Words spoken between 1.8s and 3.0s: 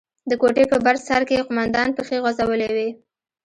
پښې غځولې وې.